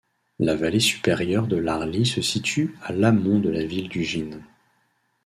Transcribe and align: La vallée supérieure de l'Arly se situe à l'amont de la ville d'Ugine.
La 0.39 0.55
vallée 0.55 0.79
supérieure 0.79 1.45
de 1.45 1.57
l'Arly 1.57 2.07
se 2.07 2.23
situe 2.23 2.73
à 2.81 2.91
l'amont 2.91 3.37
de 3.39 3.51
la 3.51 3.63
ville 3.63 3.87
d'Ugine. 3.87 4.43